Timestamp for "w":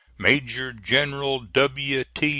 1.41-2.03